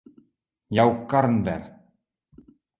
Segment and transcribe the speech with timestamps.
[0.77, 1.63] Jou karren wer.